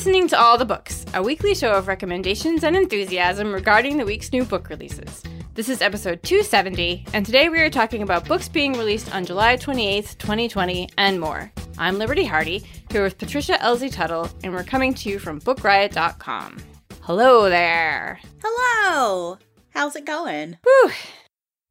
[0.00, 4.32] Listening to All the Books, a weekly show of recommendations and enthusiasm regarding the week's
[4.32, 5.22] new book releases.
[5.52, 9.58] This is episode 270, and today we are talking about books being released on July
[9.58, 11.52] 28th, 2020, and more.
[11.76, 16.56] I'm Liberty Hardy, here with Patricia Elzie Tuttle, and we're coming to you from BookRiot.com.
[17.02, 18.20] Hello there.
[18.42, 19.36] Hello.
[19.74, 20.56] How's it going?
[20.64, 20.92] Whew.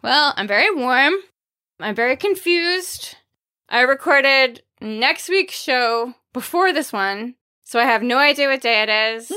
[0.03, 1.15] Well, I'm very warm.
[1.79, 3.15] I'm very confused.
[3.69, 7.33] I recorded next week's show before this one
[7.69, 9.31] so I have no idea what day it is.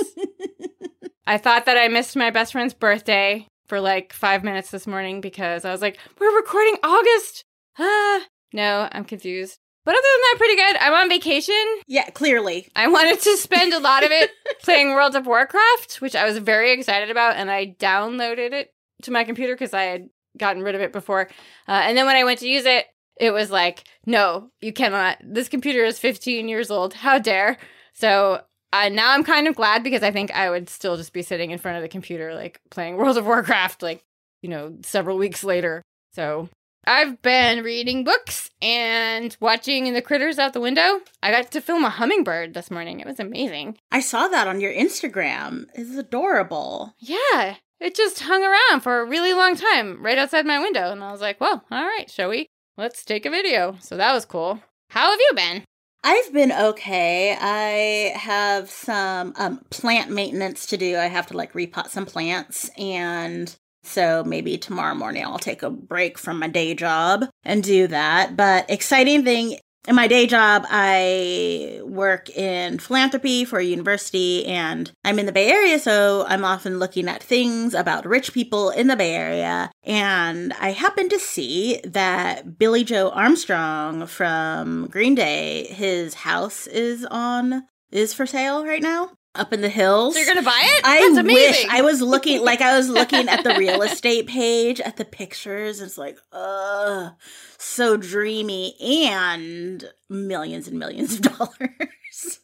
[1.26, 5.20] I thought that I missed my best friend's birthday for like five minutes this morning
[5.20, 7.44] because I was like, we're recording August.
[7.78, 8.24] Ah,
[8.54, 9.58] no, I'm confused.
[9.84, 10.76] But other than that, pretty good.
[10.80, 11.62] I'm on vacation.
[11.86, 12.68] Yeah, clearly.
[12.74, 14.30] I wanted to spend a lot of it
[14.62, 18.70] playing World of Warcraft, which I was very excited about, and I downloaded it
[19.02, 20.08] to my computer because I had
[20.38, 21.28] gotten rid of it before.
[21.68, 22.86] Uh, and then when I went to use it,
[23.20, 25.18] it was like, no, you cannot.
[25.22, 26.94] This computer is 15 years old.
[26.94, 27.58] How dare?
[27.92, 31.22] So uh, now I'm kind of glad because I think I would still just be
[31.22, 34.02] sitting in front of the computer, like playing World of Warcraft, like,
[34.42, 35.82] you know, several weeks later.
[36.14, 36.48] So
[36.86, 41.00] I've been reading books and watching the critters out the window.
[41.22, 42.98] I got to film a hummingbird this morning.
[42.98, 43.76] It was amazing.
[43.90, 45.66] I saw that on your Instagram.
[45.74, 46.94] It's adorable.
[46.98, 47.56] Yeah.
[47.78, 50.90] It just hung around for a really long time right outside my window.
[50.90, 52.46] And I was like, well, all right, shall we?
[52.76, 53.76] Let's take a video.
[53.80, 54.60] So that was cool.
[54.90, 55.64] How have you been?
[56.04, 57.36] I've been okay.
[57.40, 60.96] I have some um, plant maintenance to do.
[60.96, 63.54] I have to like repot some plants and
[63.84, 68.36] so maybe tomorrow morning I'll take a break from my day job and do that.
[68.36, 74.92] But exciting thing in my day job, I work in philanthropy for a university and
[75.04, 78.86] I'm in the Bay Area, so I'm often looking at things about rich people in
[78.86, 79.72] the Bay Area.
[79.82, 87.04] And I happened to see that Billie Joe Armstrong from Green Day, his house is
[87.06, 90.14] on, is for sale right now up in the hills.
[90.14, 90.84] So you're gonna buy it?
[90.84, 94.80] I That's wish I was looking like I was looking at the real estate page
[94.80, 95.80] at the pictures.
[95.80, 97.10] It's like, uh
[97.58, 102.40] so dreamy and millions and millions of dollars.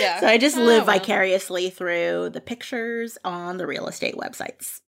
[0.00, 0.20] Yeah.
[0.20, 4.80] so I just oh, live vicariously through the pictures on the real estate websites.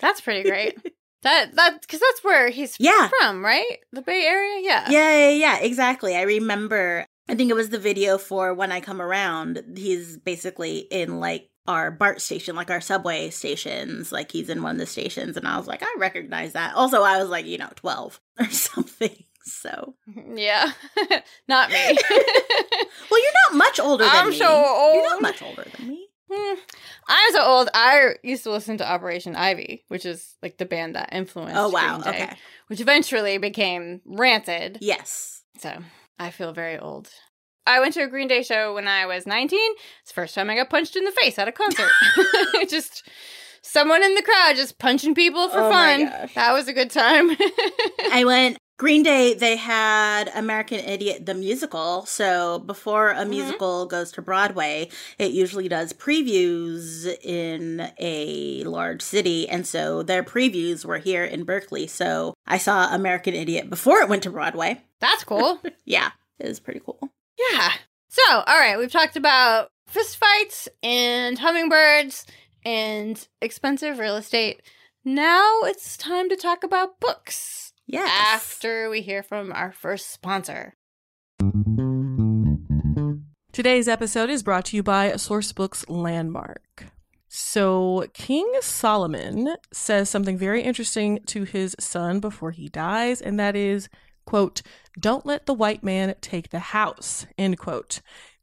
[0.00, 0.78] That's pretty great.
[1.22, 3.08] that that because that's where he's yeah.
[3.20, 3.78] from, right?
[3.92, 4.90] The Bay Area, yeah.
[4.90, 5.18] yeah.
[5.18, 6.16] Yeah, yeah, exactly.
[6.16, 9.62] I remember I think it was the video for When I Come Around.
[9.76, 14.10] He's basically in like our BART station, like our subway stations.
[14.10, 15.36] Like he's in one of the stations.
[15.36, 16.74] And I was like, I recognize that.
[16.74, 19.24] Also, I was like, you know, 12 or something.
[19.44, 19.94] So
[20.34, 20.72] yeah,
[21.48, 21.76] not me.
[22.10, 24.34] well, you're not much older than I'm me.
[24.34, 24.94] I'm so old.
[24.96, 26.08] You're not much older than me.
[26.32, 26.58] Hmm.
[27.08, 27.68] I'm so old.
[27.72, 31.56] I used to listen to Operation Ivy, which is like the band that influenced.
[31.56, 31.98] Oh wow!
[31.98, 32.36] Day, okay.
[32.66, 34.78] Which eventually became Rancid.
[34.80, 35.42] Yes.
[35.58, 35.78] So
[36.20, 37.08] I feel very old.
[37.66, 39.58] I went to a Green Day show when I was 19.
[40.02, 41.90] It's the first time I got punched in the face at a concert.
[42.68, 43.08] just
[43.62, 46.28] someone in the crowd just punching people for oh fun.
[46.34, 47.30] That was a good time.
[48.12, 52.06] I went Green Day, they had American Idiot the musical.
[52.06, 53.28] So before a mm-hmm.
[53.28, 59.46] musical goes to Broadway, it usually does previews in a large city.
[59.46, 61.88] And so their previews were here in Berkeley.
[61.88, 64.80] So I saw American Idiot before it went to Broadway.
[64.98, 65.60] That's cool.
[65.84, 67.12] yeah, it was pretty cool.
[67.52, 67.72] Yeah.
[68.08, 72.24] So, all right, we've talked about fistfights and hummingbirds
[72.64, 74.62] and expensive real estate.
[75.04, 77.69] Now it's time to talk about books.
[77.86, 78.10] Yes.
[78.34, 80.74] After we hear from our first sponsor.
[83.52, 86.86] Today's episode is brought to you by Sourcebooks Landmark.
[87.28, 93.54] So, King Solomon says something very interesting to his son before he dies, and that
[93.54, 93.88] is
[94.24, 94.62] quote,
[94.98, 98.00] don't let the white man take the house, end quote.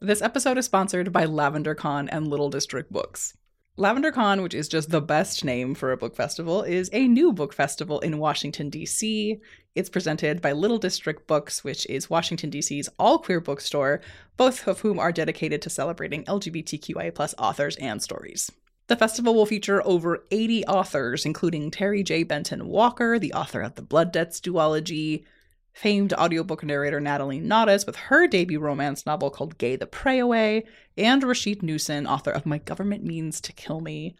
[0.00, 3.36] This episode is sponsored by Lavender Con and Little District Books.
[3.76, 7.32] Lavender Con, which is just the best name for a book festival, is a new
[7.32, 9.38] book festival in Washington, D.C.
[9.76, 14.00] It's presented by Little District Books, which is Washington, D.C.'s all queer bookstore,
[14.36, 18.50] both of whom are dedicated to celebrating LGBTQIA authors and stories.
[18.88, 22.24] The festival will feature over 80 authors, including Terry J.
[22.24, 25.24] Benton Walker, the author of the Blood Debts duology,
[25.74, 30.64] famed audiobook narrator Natalie Naudus with her debut romance novel called Gay the Pray Away,
[30.96, 34.14] and Rasheed Newson, author of My Government Means to Kill Me.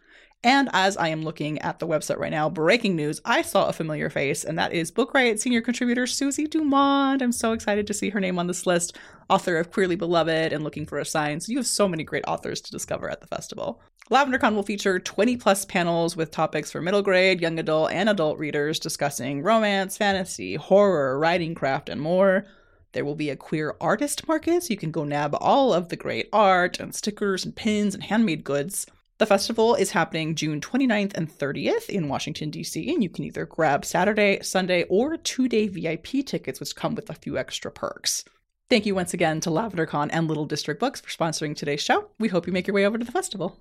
[0.45, 3.73] And as I am looking at the website right now, breaking news, I saw a
[3.73, 7.23] familiar face, and that is Book Riot senior contributor Susie Dumond.
[7.23, 8.95] I'm so excited to see her name on this list,
[9.27, 11.39] author of Queerly Beloved and Looking for a Sign.
[11.39, 13.81] So you have so many great authors to discover at the festival.
[14.11, 18.37] LavenderCon will feature 20 plus panels with topics for middle grade, young adult, and adult
[18.37, 22.45] readers discussing romance, fantasy, horror, writing craft, and more.
[22.91, 25.95] There will be a queer artist market, so you can go nab all of the
[25.95, 28.85] great art and stickers and pins and handmade goods.
[29.17, 33.45] The festival is happening June 29th and 30th in Washington, D.C., and you can either
[33.45, 38.25] grab Saturday, Sunday, or two day VIP tickets, which come with a few extra perks.
[38.69, 42.09] Thank you once again to LavenderCon and Little District Books for sponsoring today's show.
[42.19, 43.57] We hope you make your way over to the festival.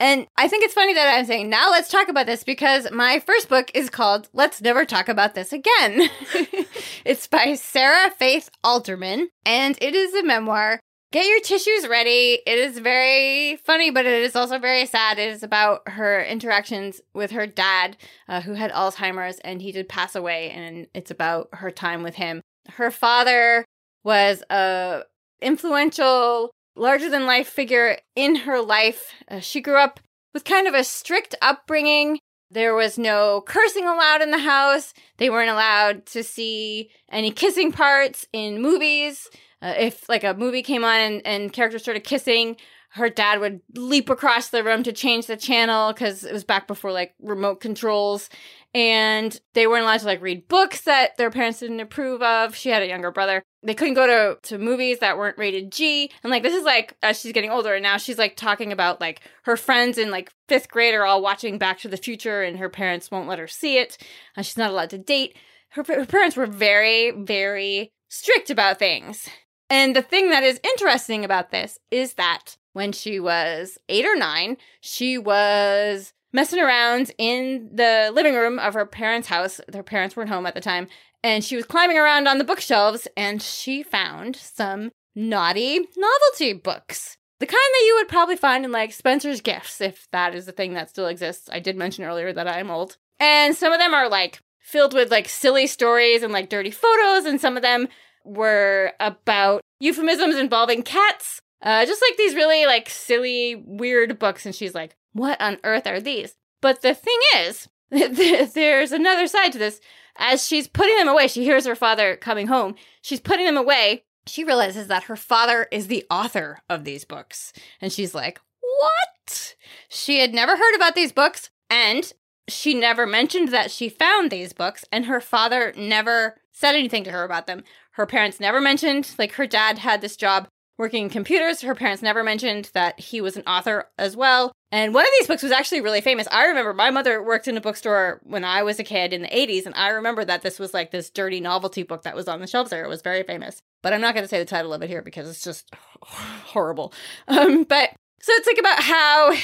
[0.00, 3.20] And I think it's funny that I'm saying, now let's talk about this because my
[3.20, 6.08] first book is called Let's Never Talk About This Again.
[7.04, 12.40] it's by Sara Faith Alterman, and it is a memoir Get your tissues ready.
[12.46, 15.18] It is very funny, but it is also very sad.
[15.18, 17.96] It is about her interactions with her dad,
[18.28, 20.50] uh, who had Alzheimer's, and he did pass away.
[20.50, 22.42] And it's about her time with him.
[22.68, 23.64] Her father
[24.04, 25.04] was a
[25.40, 29.14] influential, larger than life figure in her life.
[29.30, 30.00] Uh, she grew up
[30.34, 32.18] with kind of a strict upbringing.
[32.50, 34.92] There was no cursing allowed in the house.
[35.16, 39.30] They weren't allowed to see any kissing parts in movies.
[39.60, 42.56] Uh, if like a movie came on and, and characters started kissing,
[42.90, 46.66] her dad would leap across the room to change the channel because it was back
[46.66, 48.30] before like remote controls.
[48.74, 52.54] And they weren't allowed to like read books that their parents didn't approve of.
[52.54, 53.42] She had a younger brother.
[53.62, 56.10] They couldn't go to, to movies that weren't rated g.
[56.22, 59.00] And like this is like as she's getting older and now she's like talking about
[59.00, 62.58] like her friends in like fifth grade are all watching back to the future and
[62.58, 63.98] her parents won't let her see it.
[64.34, 65.36] And she's not allowed to date.
[65.70, 69.28] Her, her parents were very very strict about things
[69.70, 74.16] and the thing that is interesting about this is that when she was eight or
[74.16, 79.60] nine, she was messing around in the living room of her parents' house.
[79.68, 80.88] Their parents weren't home at the time.
[81.22, 87.16] And she was climbing around on the bookshelves and she found some naughty novelty books.
[87.40, 90.52] The kind that you would probably find in like Spencer's Gifts, if that is the
[90.52, 91.48] thing that still exists.
[91.52, 92.96] I did mention earlier that I'm old.
[93.18, 97.24] And some of them are like filled with like silly stories and like dirty photos,
[97.24, 97.88] and some of them
[98.24, 101.40] were about euphemisms involving cats.
[101.60, 104.46] Uh, just like these really like silly, weird books.
[104.46, 106.36] And she's like, what on earth are these?
[106.60, 109.80] But the thing is, there's another side to this.
[110.16, 112.74] As she's putting them away, she hears her father coming home.
[113.02, 114.04] She's putting them away.
[114.26, 117.52] She realizes that her father is the author of these books.
[117.80, 119.56] And she's like, what?
[119.88, 121.50] She had never heard about these books.
[121.70, 122.12] And
[122.48, 124.84] she never mentioned that she found these books.
[124.90, 127.62] And her father never said anything to her about them.
[127.98, 130.46] Her parents never mentioned, like, her dad had this job
[130.78, 131.62] working in computers.
[131.62, 134.52] Her parents never mentioned that he was an author as well.
[134.70, 136.28] And one of these books was actually really famous.
[136.30, 139.28] I remember my mother worked in a bookstore when I was a kid in the
[139.28, 142.40] 80s, and I remember that this was like this dirty novelty book that was on
[142.40, 142.84] the shelves there.
[142.84, 143.60] It was very famous.
[143.82, 145.68] But I'm not going to say the title of it here because it's just
[146.02, 146.92] horrible.
[147.26, 147.90] Um, but
[148.20, 149.34] so it's like about how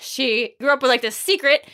[0.00, 1.68] she grew up with like this secret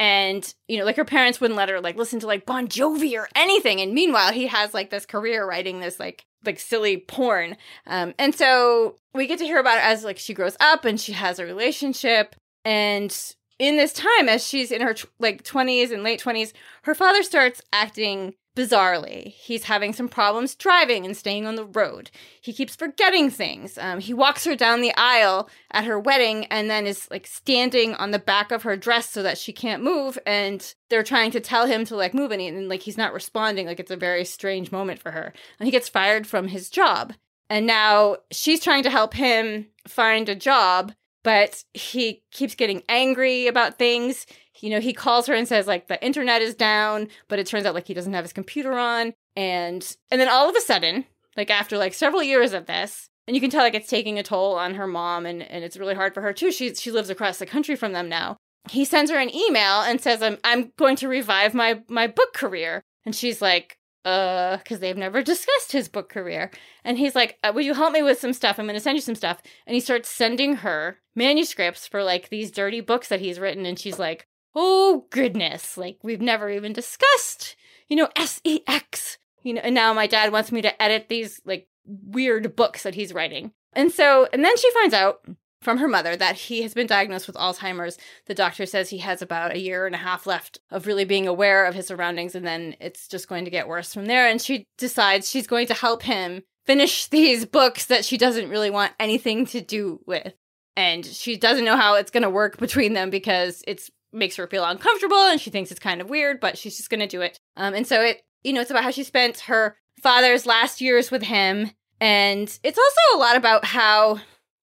[0.00, 3.18] and you know like her parents wouldn't let her like listen to like bon jovi
[3.18, 7.56] or anything and meanwhile he has like this career writing this like like silly porn.
[7.86, 11.00] Um, and so we get to hear about it as like she grows up and
[11.00, 12.36] she has a relationship.
[12.64, 13.16] And
[13.58, 16.52] in this time, as she's in her like 20s and late 20s,
[16.82, 19.28] her father starts acting bizarrely.
[19.28, 22.10] He's having some problems driving and staying on the road.
[22.40, 23.78] He keeps forgetting things.
[23.78, 27.94] Um, he walks her down the aisle at her wedding and then is like standing
[27.94, 30.18] on the back of her dress so that she can't move.
[30.26, 33.12] And they're trying to tell him to like move and, he, and like he's not
[33.12, 33.66] responding.
[33.66, 35.32] Like it's a very strange moment for her.
[35.60, 37.14] And he gets fired from his job.
[37.48, 40.92] And now she's trying to help him find a job
[41.24, 44.24] but he keeps getting angry about things
[44.62, 47.66] you know, he calls her and says like the internet is down, but it turns
[47.66, 49.14] out like he doesn't have his computer on.
[49.36, 51.04] And and then all of a sudden,
[51.36, 54.22] like after like several years of this, and you can tell like it's taking a
[54.22, 56.50] toll on her mom and, and it's really hard for her too.
[56.50, 58.36] She she lives across the country from them now.
[58.70, 62.32] He sends her an email and says, I'm I'm going to revive my my book
[62.32, 62.82] career.
[63.04, 66.50] And she's like, uh, because they've never discussed his book career.
[66.84, 68.58] And he's like, uh, Will you help me with some stuff?
[68.58, 69.42] I'm going to send you some stuff.
[69.66, 73.66] And he starts sending her manuscripts for like these dirty books that he's written.
[73.66, 74.26] And she's like,
[74.60, 77.54] oh goodness, like we've never even discussed,
[77.86, 79.18] you know, SEX.
[79.44, 82.96] You know, and now my dad wants me to edit these like weird books that
[82.96, 83.52] he's writing.
[83.72, 85.24] And so, and then she finds out
[85.62, 87.98] from her mother that he has been diagnosed with Alzheimer's.
[88.26, 91.28] The doctor says he has about a year and a half left of really being
[91.28, 94.26] aware of his surroundings, and then it's just going to get worse from there.
[94.26, 98.70] And she decides she's going to help him finish these books that she doesn't really
[98.70, 100.34] want anything to do with.
[100.76, 104.46] And she doesn't know how it's going to work between them because it's makes her
[104.46, 107.20] feel uncomfortable and she thinks it's kind of weird, but she's just going to do
[107.20, 107.38] it.
[107.56, 111.10] Um, and so it, you know, it's about how she spent her father's last years
[111.10, 111.70] with him.
[112.00, 114.20] And it's also a lot about how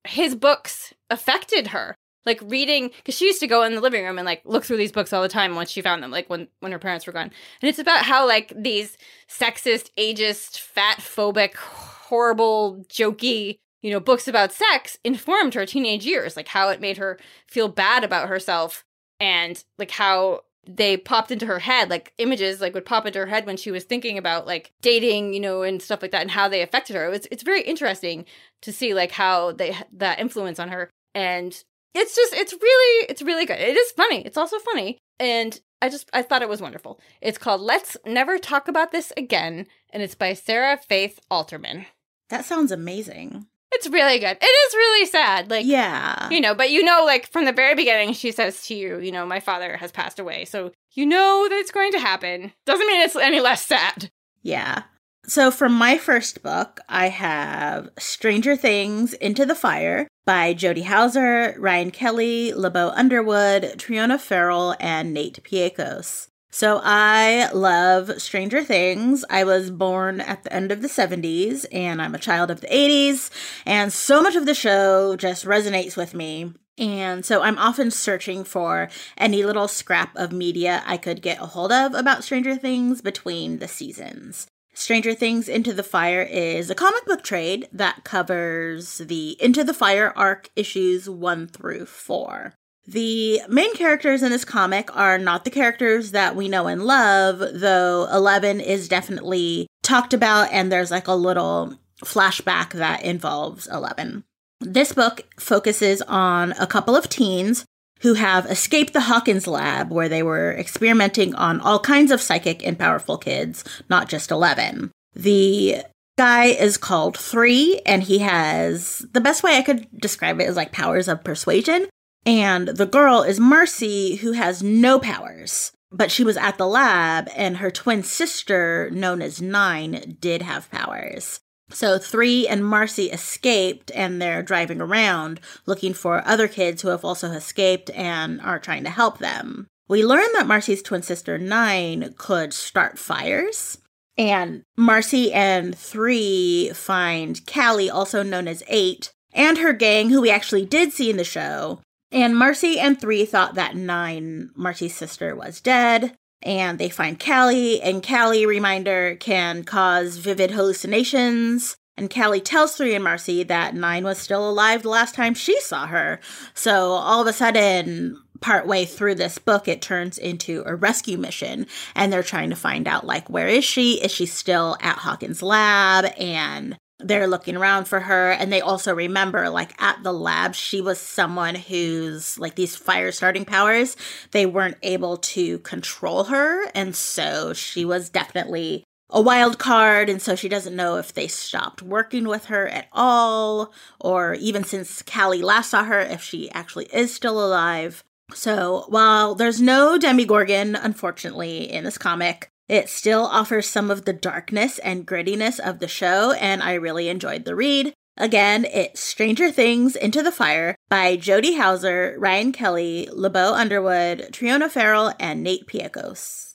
[0.07, 1.95] his books affected her.
[2.25, 4.77] Like reading, because she used to go in the living room and like look through
[4.77, 7.13] these books all the time once she found them, like when when her parents were
[7.13, 7.29] gone.
[7.61, 8.97] And it's about how like these
[9.29, 16.35] sexist, ageist, fat phobic, horrible, jokey you know, books about sex informed her teenage years,
[16.35, 18.83] like how it made her feel bad about herself
[19.19, 23.27] and like how they popped into her head like images like would pop into her
[23.27, 26.31] head when she was thinking about like dating you know and stuff like that and
[26.31, 27.11] how they affected her.
[27.11, 28.25] It's, it's very interesting
[28.61, 30.89] to see like how they that influence on her.
[31.13, 31.51] And
[31.93, 33.59] it's just it's really it's really good.
[33.59, 34.25] It is funny.
[34.25, 34.97] It's also funny.
[35.19, 36.99] And i just i thought it was wonderful.
[37.21, 41.85] It's called let's never talk about this again and it's by sara faith alterman.
[42.29, 44.37] That sounds amazing it's really good.
[44.41, 45.49] It is really sad.
[45.49, 46.29] Like, yeah.
[46.29, 49.11] You know, but you know, like from the very beginning, she says to you, you
[49.11, 50.45] know, my father has passed away.
[50.45, 52.53] So you know that it's going to happen.
[52.65, 54.09] Doesn't mean it's any less sad.
[54.41, 54.83] Yeah.
[55.27, 61.55] So from my first book, I have Stranger Things Into the Fire by Jody Houser,
[61.59, 66.27] Ryan Kelly, LeBeau Underwood, Triona Farrell, and Nate Piekos.
[66.55, 69.25] So I love Stranger Things.
[69.29, 72.67] I was born at the end of the 70s and I'm a child of the
[72.67, 73.29] 80s,
[73.65, 76.53] and so much of the show just resonates with me.
[76.77, 81.45] And so I'm often searching for any little scrap of media I could get a
[81.45, 84.47] hold of about Stranger Things between the seasons.
[84.73, 89.73] Stranger Things Into the Fire is a comic book trade that covers the Into the
[89.73, 92.53] Fire arc issues 1 through 4.
[92.87, 97.39] The main characters in this comic are not the characters that we know and love,
[97.39, 104.23] though Eleven is definitely talked about, and there's like a little flashback that involves Eleven.
[104.61, 107.65] This book focuses on a couple of teens
[108.01, 112.65] who have escaped the Hawkins lab where they were experimenting on all kinds of psychic
[112.65, 114.91] and powerful kids, not just Eleven.
[115.15, 115.77] The
[116.17, 120.55] guy is called Three, and he has the best way I could describe it is
[120.55, 121.87] like powers of persuasion.
[122.25, 127.29] And the girl is Marcy, who has no powers, but she was at the lab,
[127.35, 131.39] and her twin sister, known as Nine, did have powers.
[131.69, 137.05] So Three and Marcy escaped, and they're driving around looking for other kids who have
[137.05, 139.67] also escaped and are trying to help them.
[139.87, 143.77] We learn that Marcy's twin sister, Nine, could start fires.
[144.17, 150.31] And Marcy and Three find Callie, also known as Eight, and her gang, who we
[150.31, 151.81] actually did see in the show,
[152.15, 156.15] and Marcy and Three thought that Nine, Marcy's sister, was dead.
[156.41, 161.75] And they find Callie, and Callie, reminder, can cause vivid hallucinations.
[161.97, 165.59] And Callie tells Three and Marcy that Nine was still alive the last time she
[165.61, 166.19] saw her.
[166.53, 171.65] So all of a sudden, partway through this book, it turns into a rescue mission,
[171.95, 174.01] and they're trying to find out, like, where is she?
[174.03, 176.05] Is she still at Hawkins' lab?
[176.19, 180.79] And they're looking around for her and they also remember like at the lab she
[180.79, 183.97] was someone who's like these fire starting powers
[184.31, 190.21] they weren't able to control her and so she was definitely a wild card, and
[190.21, 195.01] so she doesn't know if they stopped working with her at all, or even since
[195.03, 198.03] Callie last saw her, if she actually is still alive.
[198.33, 204.13] So while there's no Demogorgon, unfortunately, in this comic, it still offers some of the
[204.13, 207.93] darkness and grittiness of the show, and I really enjoyed the read.
[208.17, 214.71] Again, it's Stranger Things Into the Fire by Jody Houser, Ryan Kelly, LeBeau Underwood, Triona
[214.71, 216.53] Farrell, and Nate Piekos.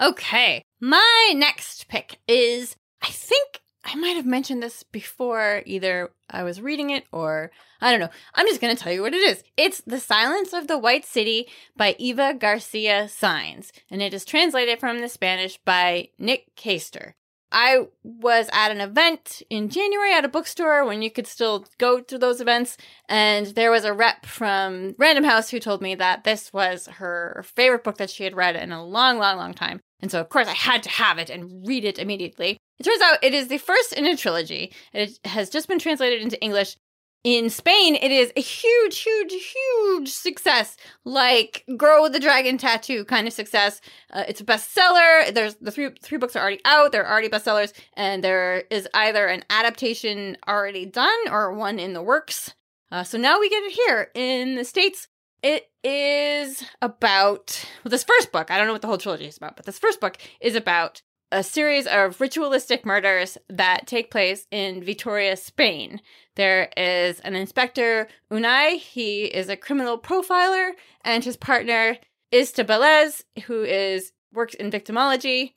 [0.00, 0.62] Okay.
[0.80, 5.62] My next pick is I think I might have mentioned this before.
[5.66, 7.50] Either I was reading it or
[7.80, 8.10] I don't know.
[8.34, 9.44] I'm just going to tell you what it is.
[9.56, 14.80] It's The Silence of the White City by Eva Garcia Saenz, and it is translated
[14.80, 17.12] from the Spanish by Nick Caistor.
[17.52, 22.00] I was at an event in January at a bookstore when you could still go
[22.00, 22.76] to those events,
[23.08, 27.44] and there was a rep from Random House who told me that this was her
[27.54, 29.82] favorite book that she had read in a long, long, long time.
[30.04, 32.58] And so, of course, I had to have it and read it immediately.
[32.78, 34.70] It turns out it is the first in a trilogy.
[34.92, 36.76] It has just been translated into English
[37.24, 43.06] in Spain, it is a huge, huge, huge success, like "Girl with the Dragon Tattoo"
[43.06, 43.80] kind of success.
[44.10, 45.32] Uh, it's a bestseller.
[45.32, 46.92] There's the three three books are already out.
[46.92, 52.02] They're already bestsellers, and there is either an adaptation already done or one in the
[52.02, 52.52] works.
[52.92, 55.08] Uh, so now we get it here in the states.
[55.44, 58.50] It is about well, this first book.
[58.50, 61.02] I don't know what the whole trilogy is about, but this first book is about
[61.30, 66.00] a series of ritualistic murders that take place in Vitoria, Spain.
[66.36, 68.78] There is an inspector, Unai.
[68.78, 70.70] He is a criminal profiler,
[71.02, 71.98] and his partner
[72.30, 75.52] is Belez, who is works in victimology.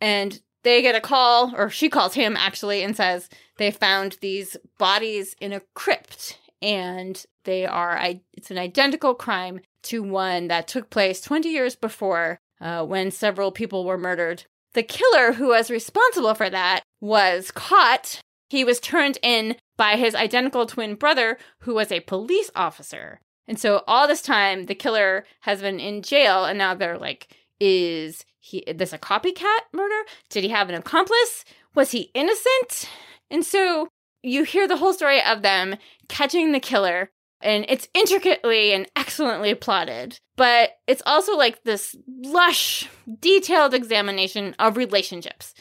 [0.00, 3.28] And they get a call, or she calls him actually, and says
[3.58, 7.98] they found these bodies in a crypt, and they are
[8.32, 13.52] it's an identical crime to one that took place 20 years before uh, when several
[13.52, 14.44] people were murdered
[14.76, 18.20] the killer who was responsible for that was caught.
[18.50, 23.20] He was turned in by his identical twin brother, who was a police officer.
[23.48, 27.34] And so all this time, the killer has been in jail, and now they're like,
[27.58, 30.02] is he this a copycat murder?
[30.28, 31.46] Did he have an accomplice?
[31.74, 32.90] Was he innocent?
[33.30, 33.88] And so
[34.22, 35.76] you hear the whole story of them
[36.08, 42.88] catching the killer and it's intricately and excellently plotted, but it's also like this lush,
[43.20, 45.54] detailed examination of relationships.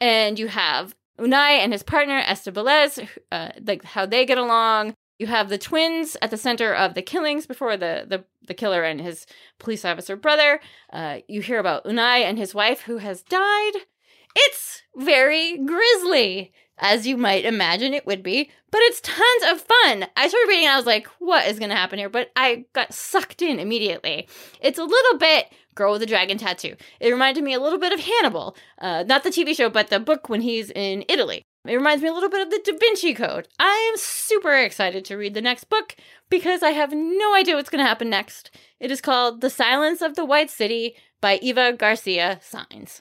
[0.00, 4.94] And you have Unai and his partner Estibaliz, uh, like how they get along.
[5.18, 8.82] You have the twins at the center of the killings before the the, the killer
[8.82, 9.26] and his
[9.58, 10.60] police officer brother.
[10.92, 13.72] Uh, you hear about Unai and his wife who has died.
[14.34, 20.06] It's very grisly as you might imagine it would be, but it's tons of fun.
[20.16, 22.08] I started reading and I was like, what is going to happen here?
[22.08, 24.28] But I got sucked in immediately.
[24.60, 26.76] It's a little bit Girl with a Dragon Tattoo.
[27.00, 29.98] It reminded me a little bit of Hannibal, uh, not the TV show, but the
[29.98, 31.42] book when he's in Italy.
[31.66, 33.48] It reminds me a little bit of the Da Vinci Code.
[33.58, 35.96] I am super excited to read the next book
[36.28, 38.50] because I have no idea what's going to happen next.
[38.78, 43.00] It is called The Silence of the White City by Eva Garcia Saenz.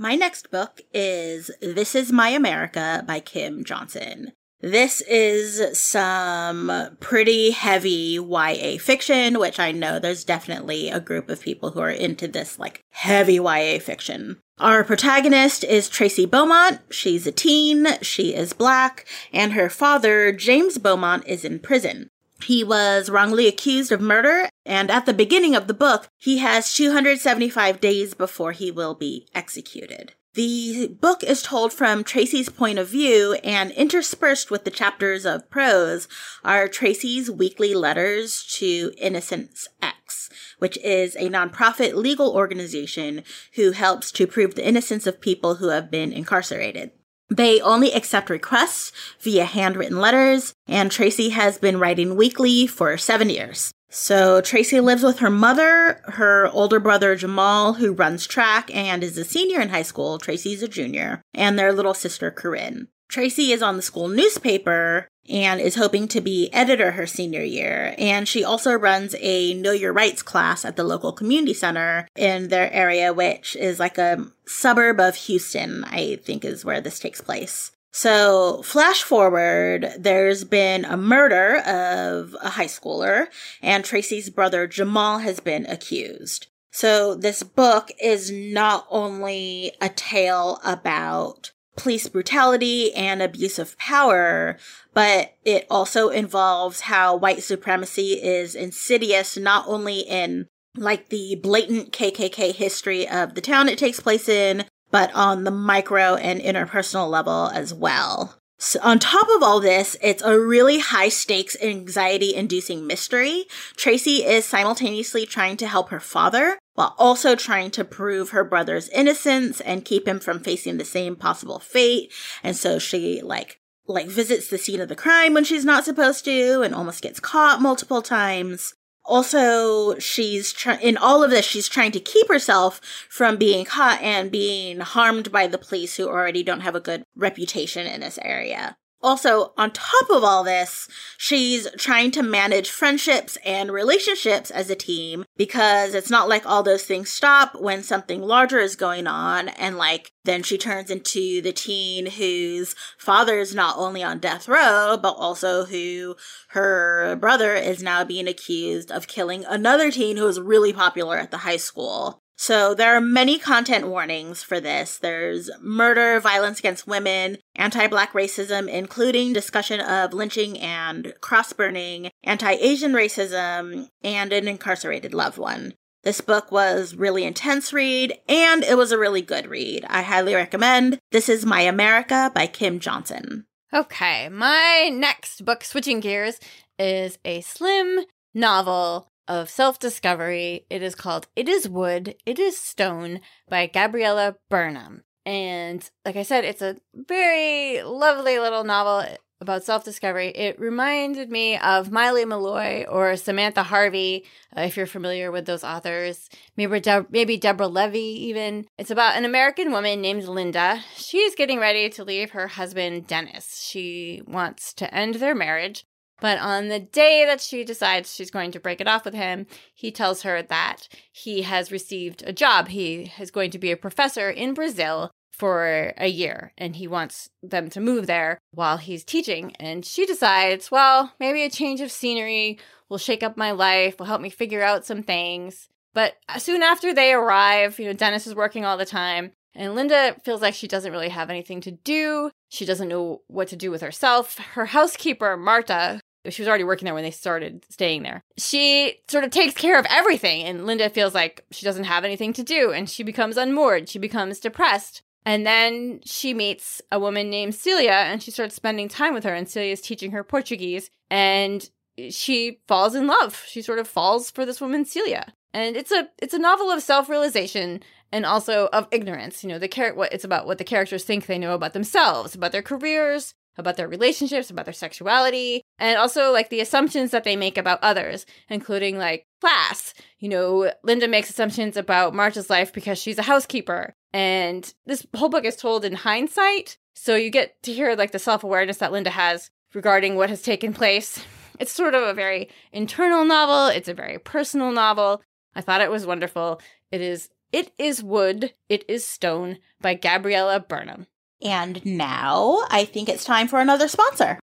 [0.00, 4.32] My next book is This Is My America by Kim Johnson.
[4.62, 11.42] This is some pretty heavy YA fiction, which I know there's definitely a group of
[11.42, 14.38] people who are into this like heavy YA fiction.
[14.58, 16.80] Our protagonist is Tracy Beaumont.
[16.88, 22.08] She's a teen, she is black, and her father, James Beaumont, is in prison.
[22.44, 26.72] He was wrongly accused of murder, and at the beginning of the book, he has
[26.74, 30.14] 275 days before he will be executed.
[30.34, 35.50] The book is told from Tracy's point of view, and interspersed with the chapters of
[35.50, 36.06] prose
[36.44, 43.24] are Tracy's weekly letters to Innocence X, which is a nonprofit legal organization
[43.54, 46.92] who helps to prove the innocence of people who have been incarcerated.
[47.30, 48.90] They only accept requests
[49.20, 53.70] via handwritten letters, and Tracy has been writing weekly for seven years.
[53.88, 59.16] So Tracy lives with her mother, her older brother Jamal, who runs track and is
[59.16, 60.18] a senior in high school.
[60.18, 62.88] Tracy's a junior, and their little sister Corinne.
[63.08, 67.94] Tracy is on the school newspaper and is hoping to be editor her senior year.
[67.98, 72.48] And she also runs a Know Your Rights class at the local community center in
[72.48, 77.20] their area, which is like a suburb of Houston, I think is where this takes
[77.20, 77.70] place.
[77.92, 83.26] So, flash forward, there's been a murder of a high schooler,
[83.60, 86.46] and Tracy's brother Jamal has been accused.
[86.70, 94.58] So, this book is not only a tale about police brutality and abuse of power,
[94.92, 101.92] but it also involves how white supremacy is insidious not only in like the blatant
[101.92, 107.08] KKK history of the town it takes place in, but on the micro and interpersonal
[107.08, 108.39] level as well.
[108.62, 113.46] So on top of all this, it's a really high stakes, anxiety inducing mystery.
[113.74, 118.90] Tracy is simultaneously trying to help her father while also trying to prove her brother's
[118.90, 122.12] innocence and keep him from facing the same possible fate.
[122.42, 126.24] And so she like like visits the scene of the crime when she's not supposed
[126.26, 128.74] to and almost gets caught multiple times
[129.10, 134.00] also she's try- in all of this she's trying to keep herself from being caught
[134.00, 138.18] and being harmed by the police who already don't have a good reputation in this
[138.22, 140.86] area also, on top of all this,
[141.16, 146.62] she's trying to manage friendships and relationships as a team because it's not like all
[146.62, 149.48] those things stop when something larger is going on.
[149.48, 154.46] And like, then she turns into the teen whose father is not only on death
[154.48, 156.16] row, but also who
[156.48, 161.30] her brother is now being accused of killing another teen who was really popular at
[161.30, 162.22] the high school.
[162.40, 164.96] So there are many content warnings for this.
[164.96, 173.90] There's murder, violence against women, anti-black racism, including discussion of lynching and cross-burning, anti-Asian racism,
[174.02, 175.74] and an incarcerated loved one.
[176.02, 179.84] This book was really intense read and it was a really good read.
[179.86, 180.98] I highly recommend.
[181.12, 183.44] This is My America by Kim Johnson.
[183.70, 186.40] Okay, my next book, switching gears,
[186.78, 190.66] is a slim novel of self discovery.
[190.70, 195.02] It is called It Is Wood, It Is Stone by Gabriella Burnham.
[195.26, 199.04] And like I said, it's a very lovely little novel
[199.40, 200.28] about self discovery.
[200.28, 205.64] It reminded me of Miley Malloy or Samantha Harvey, uh, if you're familiar with those
[205.64, 206.28] authors.
[206.56, 208.66] Maybe, De- maybe Deborah Levy, even.
[208.78, 210.80] It's about an American woman named Linda.
[210.96, 213.66] She's getting ready to leave her husband, Dennis.
[213.66, 215.84] She wants to end their marriage.
[216.20, 219.46] But on the day that she decides she's going to break it off with him,
[219.74, 222.68] he tells her that he has received a job.
[222.68, 227.30] He is going to be a professor in Brazil for a year and he wants
[227.42, 229.54] them to move there while he's teaching.
[229.58, 232.58] And she decides, well, maybe a change of scenery
[232.90, 235.70] will shake up my life, will help me figure out some things.
[235.94, 239.32] But soon after they arrive, you know, Dennis is working all the time.
[239.54, 242.30] And Linda feels like she doesn't really have anything to do.
[242.50, 244.38] She doesn't know what to do with herself.
[244.38, 248.22] Her housekeeper, Marta, she was already working there when they started staying there.
[248.36, 252.32] She sort of takes care of everything, and Linda feels like she doesn't have anything
[252.34, 253.88] to do, and she becomes unmoored.
[253.88, 255.02] She becomes depressed.
[255.26, 259.34] And then she meets a woman named Celia, and she starts spending time with her,
[259.34, 261.68] and Celia is teaching her Portuguese, and
[262.08, 263.44] she falls in love.
[263.46, 265.34] She sort of falls for this woman, Celia.
[265.52, 269.42] And it's a it's a novel of self-realization and also of ignorance.
[269.42, 272.34] You know, the char- what it's about what the characters think they know about themselves,
[272.34, 277.24] about their careers, about their relationships, about their sexuality, and also like the assumptions that
[277.24, 279.94] they make about others, including like class.
[280.18, 283.94] You know, Linda makes assumptions about Marta's life because she's a housekeeper.
[284.12, 286.78] And this whole book is told in hindsight.
[286.94, 290.42] So you get to hear like the self awareness that Linda has regarding what has
[290.42, 291.24] taken place.
[291.58, 295.22] It's sort of a very internal novel, it's a very personal novel.
[295.54, 296.60] I thought it was wonderful.
[296.90, 301.06] It is It is Wood, It is Stone by Gabriella Burnham.
[301.42, 304.38] And now I think it's time for another sponsor.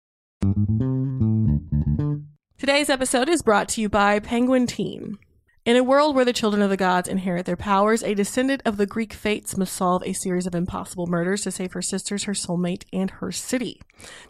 [2.58, 5.18] Today's episode is brought to you by Penguin Teen.
[5.64, 8.78] In a world where the children of the gods inherit their powers, a descendant of
[8.78, 12.34] the Greek fates must solve a series of impossible murders to save her sisters, her
[12.34, 13.82] soulmate, and her city.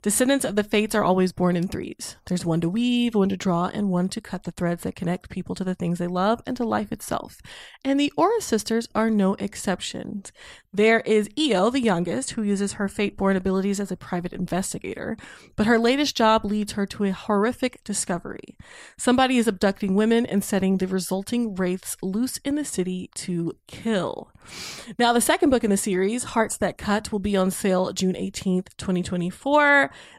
[0.02, 2.16] Descendants of the fates are always born in threes.
[2.26, 5.30] There's one to weave, one to draw, and one to cut the threads that connect
[5.30, 7.42] people to the things they love and to life itself.
[7.84, 10.32] And the Aura sisters are no exceptions.
[10.74, 15.18] There is Io, the youngest, who uses her fate-born abilities as a private investigator,
[15.56, 18.58] but her latest job leads her to a horrific discovery.
[18.98, 24.32] Somebody is abducting women and setting the resulting wraiths loose in the city to kill.
[24.98, 28.14] Now, the second book in the series, Hearts That Cut, will be on sale June
[28.14, 29.57] 18th, 2024.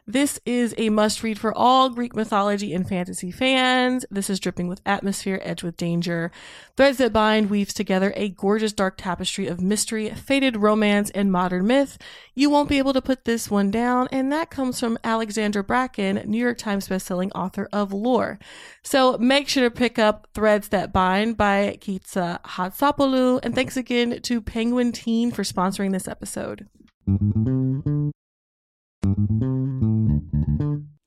[0.05, 4.05] This is a must read for all Greek mythology and fantasy fans.
[4.09, 6.31] This is dripping with atmosphere, edged with danger.
[6.75, 11.67] Threads That Bind weaves together a gorgeous dark tapestry of mystery, faded romance, and modern
[11.67, 11.99] myth.
[12.33, 16.23] You won't be able to put this one down, and that comes from Alexandra Bracken,
[16.25, 18.39] New York Times bestselling author of Lore.
[18.81, 24.21] So make sure to pick up Threads That Bind by Kika Hatzopoulou, and thanks again
[24.23, 26.67] to Penguin Teen for sponsoring this episode.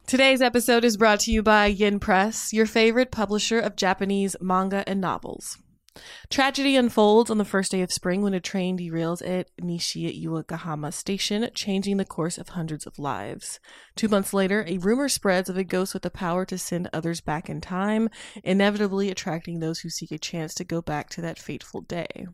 [0.06, 4.84] Today's episode is brought to you by Yen Press, your favorite publisher of Japanese manga
[4.86, 5.56] and novels.
[6.30, 10.92] Tragedy unfolds on the first day of spring when a train derails at Nishi Yuigahama
[10.92, 13.60] Station, changing the course of hundreds of lives.
[13.94, 17.20] Two months later, a rumor spreads of a ghost with the power to send others
[17.20, 18.08] back in time,
[18.42, 22.26] inevitably attracting those who seek a chance to go back to that fateful day.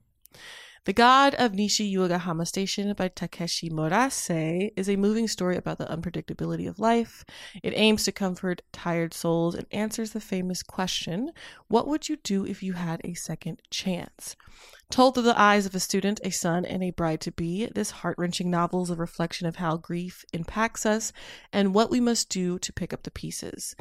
[0.85, 5.87] The God of Nishi Yuigahama Station by Takeshi Murase is a moving story about the
[5.87, 7.25] unpredictability of life.
[7.63, 11.33] It aims to comfort tired souls and answers the famous question
[11.67, 14.37] What would you do if you had a second chance?
[14.91, 17.91] Told through the eyes of a student, a son, and a bride to be, this
[17.91, 21.13] heart wrenching novel is a reflection of how grief impacts us
[21.53, 23.77] and what we must do to pick up the pieces.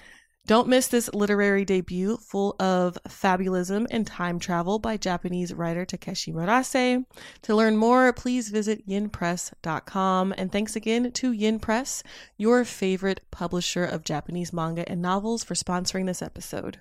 [0.48, 6.32] Don't miss this literary debut full of fabulism and time travel by Japanese writer Takeshi
[6.32, 7.04] Murase.
[7.42, 10.34] To learn more, please visit yenpress.com.
[10.38, 12.02] And thanks again to Yen Press,
[12.38, 16.80] your favorite publisher of Japanese manga and novels, for sponsoring this episode.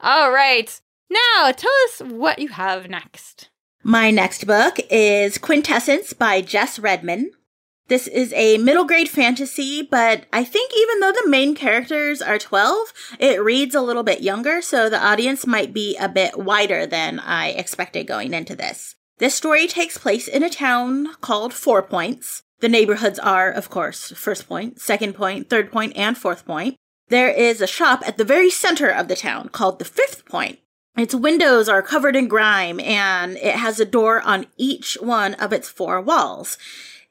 [0.00, 0.80] All right.
[1.08, 3.50] Now, tell us what you have next.
[3.84, 7.30] My next book is Quintessence by Jess Redman.
[7.90, 12.38] This is a middle grade fantasy, but I think even though the main characters are
[12.38, 16.86] 12, it reads a little bit younger, so the audience might be a bit wider
[16.86, 18.94] than I expected going into this.
[19.18, 22.44] This story takes place in a town called Four Points.
[22.60, 26.76] The neighborhoods are, of course, First Point, Second Point, Third Point, and Fourth Point.
[27.08, 30.60] There is a shop at the very center of the town called the Fifth Point.
[30.96, 35.52] Its windows are covered in grime and it has a door on each one of
[35.52, 36.56] its four walls.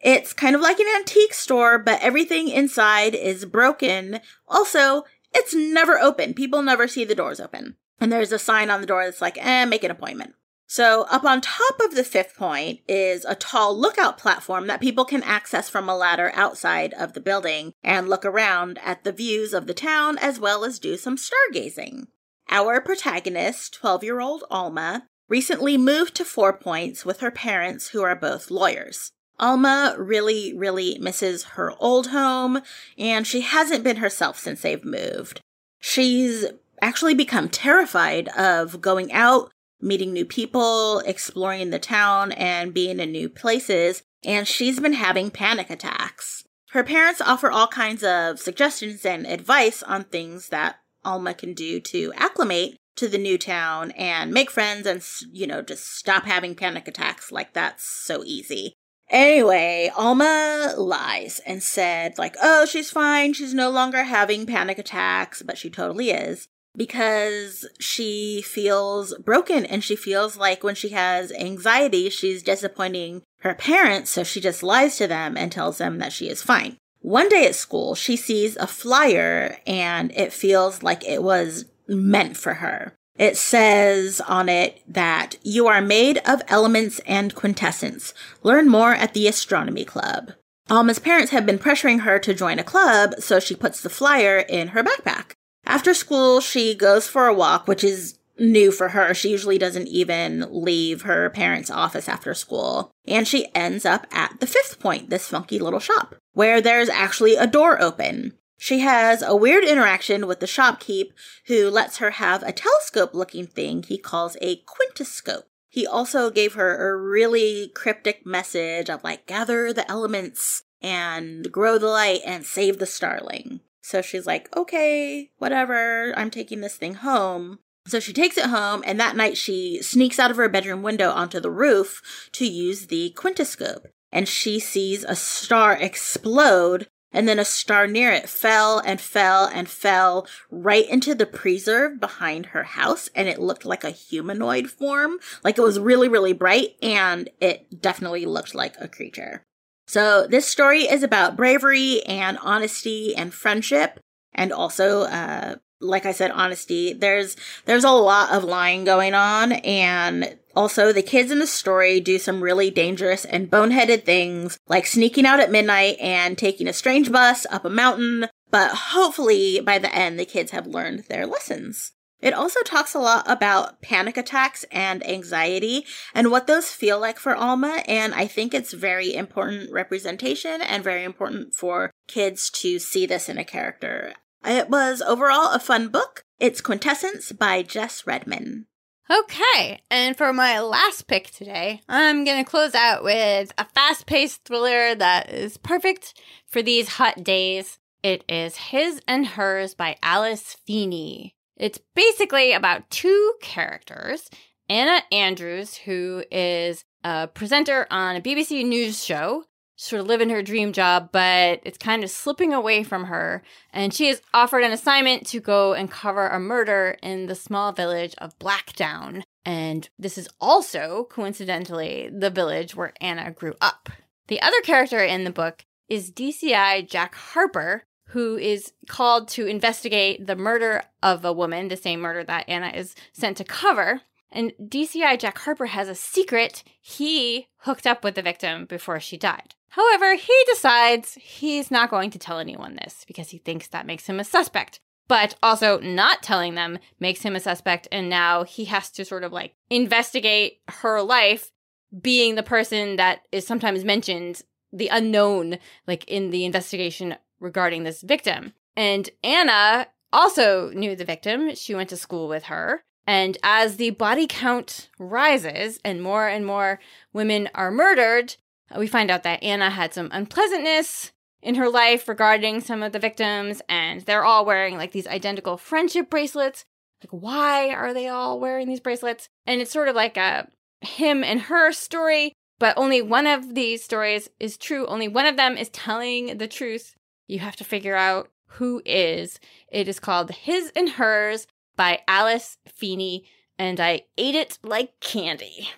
[0.02, 4.22] It's kind of like an antique store, but everything inside is broken.
[4.48, 6.34] Also, it's never open.
[6.34, 7.76] People never see the doors open.
[8.00, 10.36] And there's a sign on the door that's like, eh, make an appointment.
[10.72, 15.04] So, up on top of the fifth point is a tall lookout platform that people
[15.04, 19.54] can access from a ladder outside of the building and look around at the views
[19.54, 22.06] of the town as well as do some stargazing.
[22.50, 28.04] Our protagonist, 12 year old Alma, recently moved to Four Points with her parents, who
[28.04, 29.12] are both lawyers.
[29.40, 32.62] Alma really, really misses her old home,
[32.98, 35.42] and she hasn't been herself since they've moved.
[35.80, 36.46] She's
[36.82, 43.12] actually become terrified of going out, meeting new people, exploring the town, and being in
[43.12, 46.44] new places, and she's been having panic attacks.
[46.72, 51.80] Her parents offer all kinds of suggestions and advice on things that Alma can do
[51.80, 56.54] to acclimate to the new town and make friends and, you know, just stop having
[56.54, 58.74] panic attacks like that's so easy.
[59.10, 63.34] Anyway, Alma lies and said, like, oh, she's fine.
[63.34, 69.84] She's no longer having panic attacks, but she totally is because she feels broken and
[69.84, 74.12] she feels like when she has anxiety, she's disappointing her parents.
[74.12, 76.78] So she just lies to them and tells them that she is fine.
[77.02, 82.38] One day at school, she sees a flyer and it feels like it was meant
[82.38, 82.94] for her.
[83.20, 88.14] It says on it that you are made of elements and quintessence.
[88.44, 90.32] Learn more at the Astronomy Club.
[90.70, 94.40] Alma's parents have been pressuring her to join a club, so she puts the flyer
[94.48, 95.32] in her backpack.
[95.66, 99.14] After school, she goes for a walk, which is new for her.
[99.14, 102.90] She usually doesn't even leave her parents' office after school.
[103.06, 107.36] And she ends up at the fifth point, this funky little shop, where there's actually
[107.36, 108.34] a door open.
[108.62, 111.14] She has a weird interaction with the shopkeep
[111.46, 115.46] who lets her have a telescope looking thing he calls a quintoscope.
[115.70, 121.78] He also gave her a really cryptic message of like, gather the elements and grow
[121.78, 123.62] the light and save the starling.
[123.82, 127.60] So she's like, okay, whatever, I'm taking this thing home.
[127.88, 131.12] So she takes it home, and that night she sneaks out of her bedroom window
[131.12, 133.88] onto the roof to use the quintoscope.
[134.12, 139.46] And she sees a star explode and then a star near it fell and fell
[139.46, 143.10] and fell right into the preserve behind her house.
[143.16, 145.20] And it looked like a humanoid form.
[145.44, 146.76] Like it was really, really bright.
[146.82, 149.44] And it definitely looked like a creature.
[149.88, 154.00] So this story is about bravery and honesty and friendship.
[154.34, 156.94] And also, uh, like I said, honesty.
[156.94, 162.02] There's, there's a lot of lying going on and also, the kids in the story
[162.02, 166.74] do some really dangerous and boneheaded things, like sneaking out at midnight and taking a
[166.74, 171.26] strange bus up a mountain, but hopefully by the end, the kids have learned their
[171.26, 171.94] lessons.
[172.20, 177.20] It also talks a lot about panic attacks and anxiety and what those feel like
[177.20, 182.80] for Alma, and I think it's very important representation and very important for kids to
[182.80, 184.16] see this in a character.
[184.46, 186.26] It was overall a fun book.
[186.40, 188.68] It's Quintessence by Jess Redman.
[189.12, 194.06] Okay, and for my last pick today, I'm going to close out with a fast
[194.06, 196.14] paced thriller that is perfect
[196.46, 197.80] for these hot days.
[198.04, 201.36] It is His and Hers by Alice Feeney.
[201.58, 204.30] It's basically about two characters
[204.70, 209.44] Anna Andrews, who is a presenter on a BBC News show,
[209.80, 213.42] sort of living her dream job, but it's kind of slipping away from her.
[213.72, 217.72] And she is offered an assignment to go and cover a murder in the small
[217.72, 219.24] village of Blackdown.
[219.46, 223.90] And this is also, coincidentally, the village where Anna grew up.
[224.28, 230.28] The other character in the book is DCI Jack Harper, who is called to investigate
[230.28, 234.02] the murder of a woman, the same murder that Anna is sent to cover.
[234.32, 236.64] And DCI Jack Harper has a secret.
[236.82, 239.56] He hooked up with the victim before she died.
[239.70, 244.08] However, he decides he's not going to tell anyone this because he thinks that makes
[244.08, 244.80] him a suspect.
[245.08, 249.24] But also, not telling them makes him a suspect, and now he has to sort
[249.24, 251.52] of like investigate her life,
[252.00, 258.04] being the person that is sometimes mentioned, the unknown, like in the investigation regarding this
[258.04, 258.54] victim.
[258.76, 261.56] And Anna also knew the victim.
[261.56, 262.84] She went to school with her.
[263.10, 266.80] And as the body count rises and more and more
[267.12, 268.36] women are murdered,
[268.78, 273.00] we find out that Anna had some unpleasantness in her life regarding some of the
[273.00, 276.66] victims, and they're all wearing like these identical friendship bracelets.
[277.02, 279.28] Like, why are they all wearing these bracelets?
[279.48, 280.48] And it's sort of like a
[280.82, 284.86] him and her story, but only one of these stories is true.
[284.86, 286.96] Only one of them is telling the truth.
[287.28, 289.40] You have to figure out who is.
[289.72, 291.48] It is called His and Hers
[291.80, 293.24] by Alice Feeney,
[293.58, 295.70] and I ate it like candy.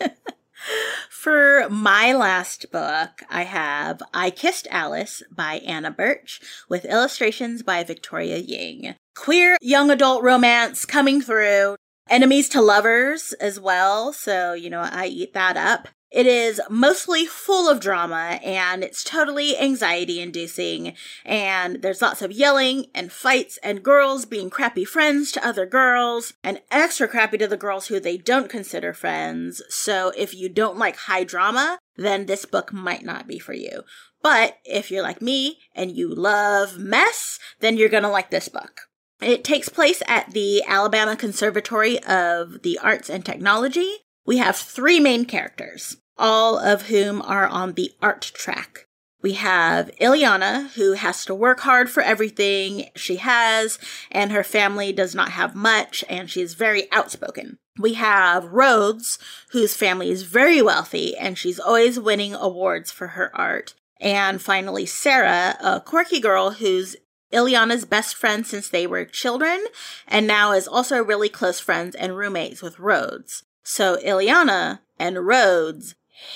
[1.08, 7.84] For my last book, I have I Kissed Alice by Anna Birch with illustrations by
[7.84, 8.96] Victoria Ying.
[9.14, 11.76] Queer young adult romance coming through.
[12.10, 15.88] Enemies to lovers as well, so you know, I eat that up.
[16.14, 20.94] It is mostly full of drama and it's totally anxiety inducing.
[21.24, 26.34] And there's lots of yelling and fights and girls being crappy friends to other girls
[26.44, 29.60] and extra crappy to the girls who they don't consider friends.
[29.68, 33.82] So if you don't like high drama, then this book might not be for you.
[34.22, 38.82] But if you're like me and you love mess, then you're gonna like this book.
[39.24, 43.90] It takes place at the Alabama Conservatory of the Arts and Technology.
[44.26, 48.86] We have three main characters all of whom are on the art track.
[49.22, 53.78] We have Ileana, who has to work hard for everything she has,
[54.10, 57.56] and her family does not have much, and she's very outspoken.
[57.78, 59.18] We have Rhodes,
[59.50, 63.74] whose family is very wealthy, and she's always winning awards for her art.
[63.98, 66.94] And finally, Sarah, a quirky girl who's
[67.34, 69.66] Ileana's best friend since they were children,
[70.06, 73.42] and now is also really close friends and roommates with Rhodes.
[73.62, 75.94] So Ileana and Rhodes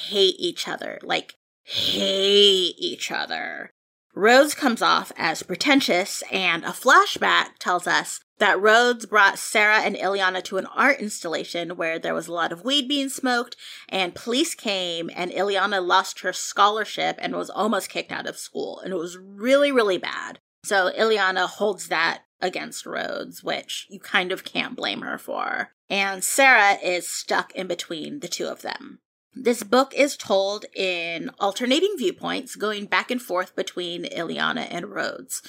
[0.08, 0.98] hate each other.
[1.02, 3.70] Like, hate each other.
[4.14, 9.94] Rhodes comes off as pretentious, and a flashback tells us that Rhodes brought Sarah and
[9.94, 13.54] Ileana to an art installation where there was a lot of weed being smoked,
[13.88, 18.80] and police came, and Ileana lost her scholarship and was almost kicked out of school,
[18.80, 20.40] and it was really, really bad.
[20.64, 25.70] So Ileana holds that against Rhodes, which you kind of can't blame her for.
[25.90, 29.00] And Sarah is stuck in between the two of them.
[29.40, 35.42] This book is told in alternating viewpoints, going back and forth between Ileana and Rhodes.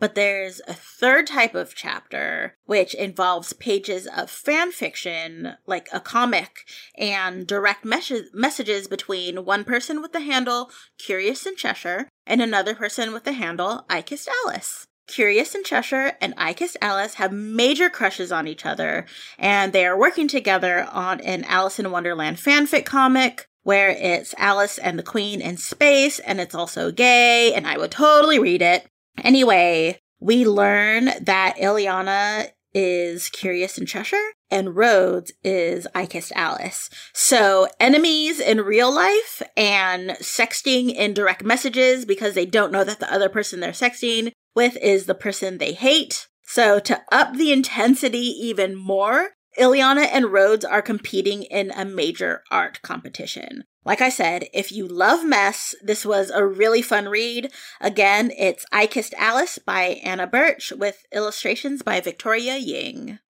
[0.00, 6.00] But there's a third type of chapter, which involves pages of fan fiction, like a
[6.00, 6.66] comic,
[6.98, 12.74] and direct mes- messages between one person with the handle Curious in Cheshire and another
[12.74, 14.86] person with the handle I Kissed Alice.
[15.06, 19.06] Curious in Cheshire and I Kissed Alice have major crushes on each other,
[19.38, 24.78] and they are working together on an Alice in Wonderland fanfic comic where it's Alice
[24.78, 28.86] and the Queen in space, and it's also gay, and I would totally read it.
[29.24, 36.88] Anyway, we learn that Ileana is Curious in Cheshire, and Rhodes is I Kissed Alice.
[37.14, 43.00] So, enemies in real life and sexting in direct messages because they don't know that
[43.00, 46.28] the other person they're sexting with is the person they hate.
[46.44, 52.42] So, to up the intensity even more, Ileana and Rhodes are competing in a major
[52.50, 53.64] art competition.
[53.84, 57.52] Like I said, if you love mess, this was a really fun read.
[57.80, 63.20] Again, it's I Kissed Alice by Anna Birch with illustrations by Victoria Ying.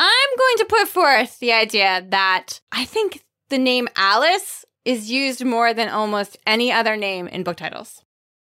[0.00, 5.44] I'm going to put forth the idea that I think the name Alice is used
[5.44, 8.02] more than almost any other name in book titles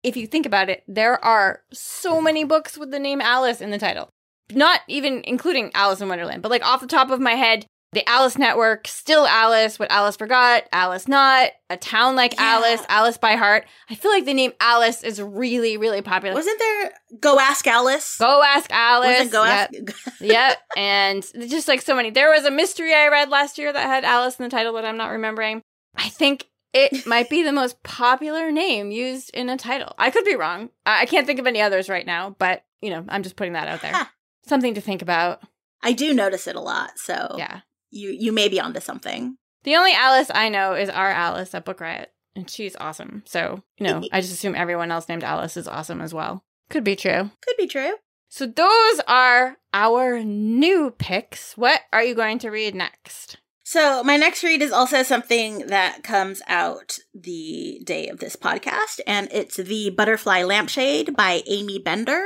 [0.03, 3.71] if you think about it, there are so many books with the name Alice in
[3.71, 4.09] the title.
[4.53, 8.07] Not even including Alice in Wonderland, but like off the top of my head, the
[8.09, 12.57] Alice Network, Still Alice, What Alice Forgot, Alice Knott, A Town Like yeah.
[12.57, 13.67] Alice, Alice by Heart.
[13.89, 16.35] I feel like the name Alice is really, really popular.
[16.35, 18.17] Wasn't there Go Ask Alice?
[18.19, 19.33] Go Ask Alice.
[19.33, 19.75] Wasn't Go yep.
[19.75, 20.05] Ask.
[20.21, 20.59] yep.
[20.77, 22.11] And just like so many.
[22.11, 24.85] There was a mystery I read last year that had Alice in the title that
[24.85, 25.63] I'm not remembering.
[25.97, 29.95] I think it might be the most popular name used in a title.
[29.99, 30.69] I could be wrong.
[30.85, 33.69] I can't think of any others right now, but you know, I'm just putting that
[33.69, 33.93] out there.
[33.93, 34.13] Ha.
[34.47, 35.41] Something to think about.
[35.83, 37.61] I do notice it a lot, so Yeah.
[37.91, 39.37] You you may be onto something.
[39.65, 43.23] The only Alice I know is our Alice at Book Riot, and she's awesome.
[43.27, 46.45] So, you know, I just assume everyone else named Alice is awesome as well.
[46.71, 47.31] Could be true.
[47.43, 47.95] Could be true.
[48.29, 51.57] So, those are our new picks.
[51.57, 53.39] What are you going to read next?
[53.71, 59.01] So, my next read is also something that comes out the day of this podcast,
[59.07, 62.25] and it's The Butterfly Lampshade by Aimee Bender.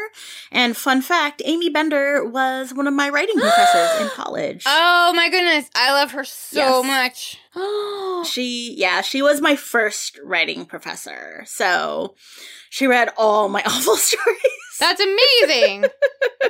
[0.52, 4.62] And fun fact Aimee Bender was one of my writing professors in college.
[4.68, 5.68] Oh my goodness.
[5.74, 6.86] I love her so Yes.
[6.86, 7.38] much.
[7.56, 11.42] Oh, She, yeah, she was my first writing professor.
[11.48, 12.14] So,
[12.70, 14.38] she read all my awful stories.
[14.82, 15.84] That's amazing.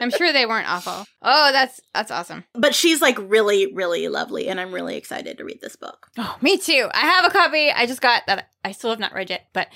[0.00, 1.04] I'm sure they weren't awful.
[1.20, 2.44] Oh, that's that's awesome.
[2.54, 6.08] But she's like really, really lovely, and I'm really excited to read this book.
[6.18, 6.88] Oh, me too.
[6.92, 7.70] I have a copy.
[7.70, 8.48] I just got that.
[8.64, 9.68] I still have not read yet, but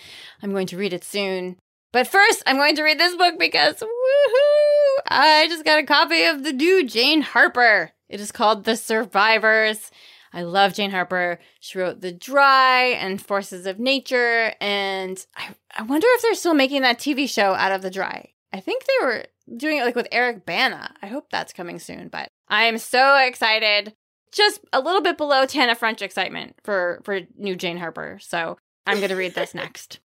[0.42, 1.56] I'm going to read it soon.
[1.92, 5.02] But first, I'm going to read this book because woohoo!
[5.08, 7.92] I just got a copy of the new Jane Harper.
[8.08, 9.90] It is called The Survivors.
[10.32, 11.38] I love Jane Harper.
[11.60, 16.54] She wrote The Dry and Forces of Nature, and I, I wonder if they're still
[16.54, 18.30] making that TV show out of The Dry.
[18.52, 19.24] I think they were
[19.56, 20.94] doing it like with Eric Bana.
[21.02, 23.94] I hope that's coming soon, but I am so excited
[24.32, 28.18] just a little bit below Tana French excitement for for new Jane Harper.
[28.20, 30.00] So I'm going to read this next.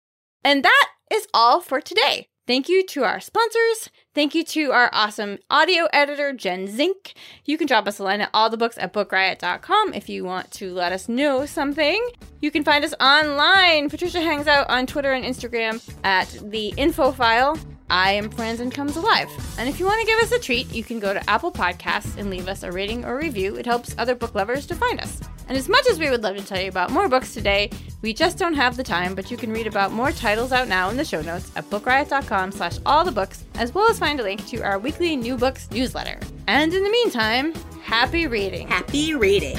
[0.43, 2.27] And that is all for today.
[2.45, 3.89] Thank you to our sponsors.
[4.15, 7.13] Thank you to our awesome audio editor, Jen Zink.
[7.43, 10.93] You can drop us a line at allthebooks at bookriot.com if you want to let
[10.93, 12.01] us know something.
[12.39, 13.89] You can find us online.
[13.89, 17.59] Patricia hangs out on Twitter and Instagram at the info file.
[17.89, 19.29] I am Friends and Comes Alive.
[19.57, 22.17] And if you want to give us a treat, you can go to Apple Podcasts
[22.17, 23.55] and leave us a rating or review.
[23.55, 25.21] It helps other book lovers to find us.
[25.47, 27.71] And as much as we would love to tell you about more books today,
[28.01, 30.89] we just don't have the time, but you can read about more titles out now
[30.89, 34.23] in the show notes at bookriot.com slash all the books, as well as find a
[34.23, 36.19] link to our weekly new books newsletter.
[36.47, 38.67] And in the meantime, happy reading.
[38.67, 39.57] Happy reading.